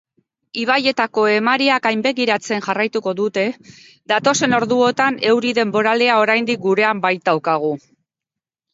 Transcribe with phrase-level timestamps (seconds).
[0.59, 3.45] Ibaietako emaria gainbegiratzen jarraituko dute
[4.15, 7.75] datozen orduotan, euri denboralea oraindik gurean baitaukagu.